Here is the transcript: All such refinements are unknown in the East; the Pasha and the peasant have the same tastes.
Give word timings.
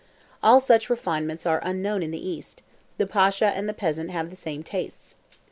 All 0.41 0.59
such 0.59 0.89
refinements 0.89 1.45
are 1.45 1.61
unknown 1.63 2.01
in 2.01 2.09
the 2.09 2.27
East; 2.27 2.63
the 2.97 3.05
Pasha 3.05 3.45
and 3.49 3.69
the 3.69 3.71
peasant 3.71 4.09
have 4.09 4.31
the 4.31 4.35
same 4.35 4.63
tastes. 4.63 5.13